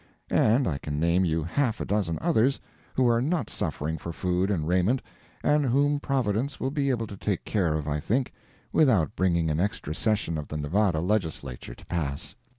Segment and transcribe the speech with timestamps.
[0.31, 2.59] And I can name you half a dozen others
[2.95, 4.99] who are not suffering for food and raiment,
[5.43, 8.33] and whom Providence will be able to take care of, I think,
[8.73, 12.33] without bringing an extra session of the Nevada Legislature to pass.